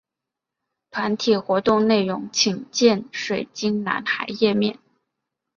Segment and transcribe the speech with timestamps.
[0.89, 4.79] 团体活动内容请见水晶男孩页面。